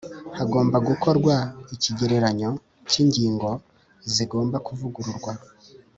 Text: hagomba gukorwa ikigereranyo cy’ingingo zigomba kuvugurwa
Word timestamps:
hagomba 0.37 0.77
gukorwa 0.89 1.35
ikigereranyo 1.75 2.49
cy’ingingo 2.89 3.49
zigomba 4.13 4.57
kuvugurwa 4.67 5.31